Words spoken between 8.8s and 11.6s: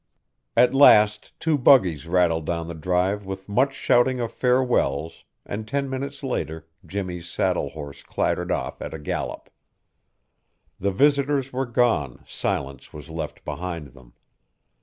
at a gallop. The visitors